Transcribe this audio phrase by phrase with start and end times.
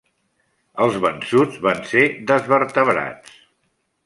[0.85, 3.39] Els vençuts van ser desvertebrats.